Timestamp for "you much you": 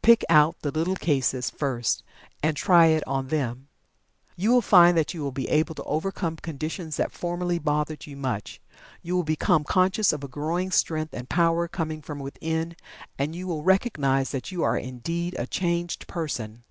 8.06-9.14